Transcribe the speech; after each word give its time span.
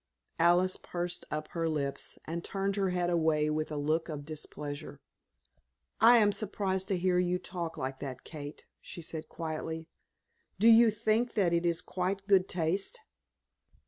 Alice 0.39 0.77
pursed 0.77 1.25
up 1.29 1.49
her 1.49 1.69
lips, 1.69 2.17
and 2.25 2.43
turned 2.43 2.75
her 2.75 2.89
head 2.89 3.11
away 3.11 3.51
with 3.51 3.71
a 3.71 3.77
look 3.77 4.09
of 4.09 4.25
displeasure. 4.25 4.99
"I 5.99 6.17
am 6.17 6.31
surprised 6.31 6.87
to 6.87 6.97
hear 6.97 7.19
you 7.19 7.37
talk 7.37 7.77
like 7.77 7.99
that, 7.99 8.23
Kate," 8.23 8.65
she 8.81 9.03
said, 9.03 9.29
quietly. 9.29 9.85
"Do 10.57 10.67
you 10.69 10.89
think 10.89 11.35
that 11.35 11.53
it 11.53 11.67
is 11.67 11.81
quite 11.83 12.25
good 12.25 12.49
taste?" 12.49 12.99